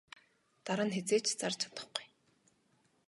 Дараа 0.65 0.87
нь 0.87 0.95
хэзээ 0.95 1.19
ч 1.23 1.27
зарж 1.39 1.57
чадахгүй. 1.61 2.05